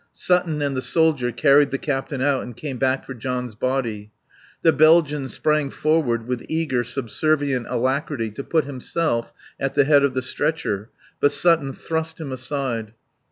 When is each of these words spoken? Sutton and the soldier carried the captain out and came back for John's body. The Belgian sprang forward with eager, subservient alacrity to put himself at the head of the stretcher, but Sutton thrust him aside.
Sutton 0.11 0.63
and 0.63 0.75
the 0.75 0.81
soldier 0.81 1.31
carried 1.31 1.69
the 1.69 1.77
captain 1.77 2.21
out 2.23 2.41
and 2.41 2.57
came 2.57 2.79
back 2.79 3.05
for 3.05 3.13
John's 3.13 3.53
body. 3.53 4.09
The 4.63 4.73
Belgian 4.73 5.29
sprang 5.29 5.69
forward 5.69 6.25
with 6.27 6.43
eager, 6.49 6.83
subservient 6.83 7.67
alacrity 7.69 8.31
to 8.31 8.43
put 8.43 8.65
himself 8.65 9.31
at 9.59 9.75
the 9.75 9.85
head 9.85 10.03
of 10.03 10.15
the 10.15 10.23
stretcher, 10.23 10.89
but 11.19 11.31
Sutton 11.31 11.71
thrust 11.71 12.19
him 12.19 12.31
aside. 12.31 12.95